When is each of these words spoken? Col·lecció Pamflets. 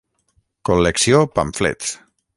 Col·lecció 0.69 1.19
Pamflets. 1.37 1.95